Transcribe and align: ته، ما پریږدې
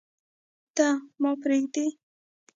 ته، 0.75 0.87
ما 1.21 1.31
پریږدې 1.43 1.85